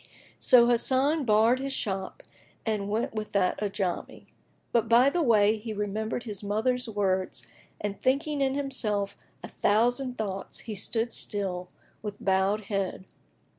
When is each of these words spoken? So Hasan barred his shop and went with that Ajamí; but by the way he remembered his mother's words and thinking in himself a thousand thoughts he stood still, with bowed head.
So 0.39 0.65
Hasan 0.67 1.25
barred 1.25 1.59
his 1.59 1.73
shop 1.73 2.23
and 2.65 2.89
went 2.89 3.13
with 3.13 3.33
that 3.33 3.59
Ajamí; 3.59 4.25
but 4.71 4.89
by 4.89 5.11
the 5.11 5.21
way 5.21 5.57
he 5.59 5.73
remembered 5.73 6.23
his 6.23 6.43
mother's 6.43 6.89
words 6.89 7.45
and 7.79 8.01
thinking 8.01 8.41
in 8.41 8.55
himself 8.55 9.15
a 9.43 9.47
thousand 9.47 10.17
thoughts 10.17 10.61
he 10.61 10.73
stood 10.73 11.11
still, 11.11 11.69
with 12.01 12.17
bowed 12.19 12.61
head. 12.61 13.05